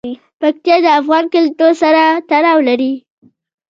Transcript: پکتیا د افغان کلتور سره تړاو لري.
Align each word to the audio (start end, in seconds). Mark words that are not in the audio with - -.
پکتیا 0.41 0.75
د 0.85 0.87
افغان 0.99 1.25
کلتور 1.33 1.71
سره 1.83 2.01
تړاو 2.29 2.59
لري. 2.67 2.93